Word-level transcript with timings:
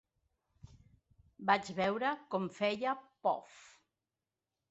Vaig 1.49 1.69
veure 1.81 2.13
com 2.35 2.49
feia 2.57 2.95
‘pof’. 3.27 3.59